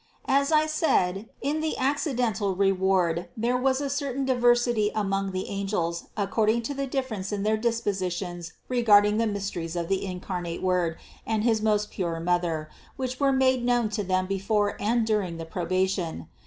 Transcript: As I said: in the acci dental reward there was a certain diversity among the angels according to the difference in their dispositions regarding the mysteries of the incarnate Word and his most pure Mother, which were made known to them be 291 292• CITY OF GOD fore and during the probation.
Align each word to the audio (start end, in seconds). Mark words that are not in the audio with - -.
As 0.25 0.51
I 0.51 0.65
said: 0.65 1.29
in 1.41 1.61
the 1.61 1.75
acci 1.77 2.15
dental 2.15 2.55
reward 2.55 3.29
there 3.37 3.55
was 3.55 3.79
a 3.79 3.87
certain 3.87 4.25
diversity 4.25 4.89
among 4.95 5.31
the 5.31 5.47
angels 5.47 6.05
according 6.17 6.63
to 6.63 6.73
the 6.73 6.87
difference 6.87 7.31
in 7.31 7.43
their 7.43 7.55
dispositions 7.55 8.53
regarding 8.67 9.17
the 9.19 9.27
mysteries 9.27 9.75
of 9.75 9.89
the 9.89 10.03
incarnate 10.03 10.63
Word 10.63 10.97
and 11.23 11.43
his 11.43 11.61
most 11.61 11.91
pure 11.91 12.19
Mother, 12.19 12.67
which 12.95 13.19
were 13.19 13.31
made 13.31 13.63
known 13.63 13.89
to 13.89 14.03
them 14.03 14.25
be 14.25 14.39
291 14.39 14.39
292• 14.41 14.41
CITY 14.41 14.41
OF 14.41 14.45
GOD 14.47 14.47
fore 14.47 14.89
and 14.89 15.05
during 15.05 15.37
the 15.37 15.45
probation. 15.45 16.27